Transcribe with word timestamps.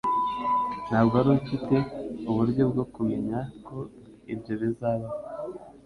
Ntabwo 0.89 1.13
wari 1.15 1.29
ufite 1.39 1.75
uburyo 2.29 2.63
bwo 2.71 2.83
kumenya 2.93 3.37
ko 3.65 3.77
ibyo 4.33 4.53
bizabaho. 4.61 5.09